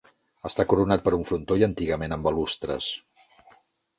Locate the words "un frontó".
1.17-1.57